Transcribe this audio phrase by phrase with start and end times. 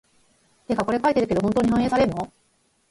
[0.67, 2.33] てかこれ書いてるけど、本当に反映されんの？